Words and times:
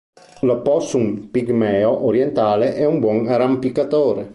L'opossum 0.39 1.27
pigmeo 1.29 2.05
orientale 2.07 2.73
è 2.73 2.85
un 2.87 2.99
buon 2.99 3.27
arrampicatore. 3.27 4.29